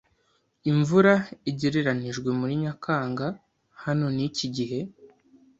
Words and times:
Imvura 0.71 1.13
igereranijwe 1.49 2.29
muri 2.39 2.53
Nyakanga 2.63 3.27
hano 3.83 4.05
ni 4.15 4.23
ikihe? 4.45 4.79